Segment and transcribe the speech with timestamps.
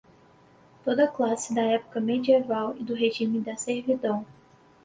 [0.83, 4.25] toda classe da época medieval e do regime da servidão